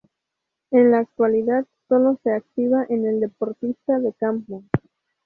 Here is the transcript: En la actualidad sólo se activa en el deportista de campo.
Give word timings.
En 0.71 0.89
la 0.89 0.97
actualidad 0.97 1.67
sólo 1.87 2.19
se 2.23 2.31
activa 2.33 2.83
en 2.89 3.05
el 3.05 3.19
deportista 3.19 3.99
de 3.99 4.11
campo. 4.13 4.63